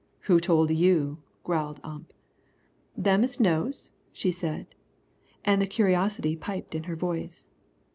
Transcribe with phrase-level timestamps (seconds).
[0.21, 2.11] "Who told you?" growled Ump.
[2.97, 4.65] "Them as knows," she said.
[5.45, 7.49] And the curiosity piped in her voice.